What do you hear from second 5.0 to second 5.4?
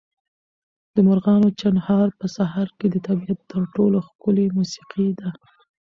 ده.